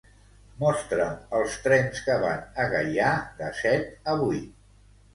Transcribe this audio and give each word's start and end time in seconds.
Mostra'm 0.63 1.19
els 1.41 1.59
trens 1.67 2.03
que 2.09 2.17
van 2.25 2.43
a 2.65 2.67
Gaià 2.75 3.15
de 3.45 3.55
set 3.63 3.89
a 4.17 4.21
vuit. 4.27 4.53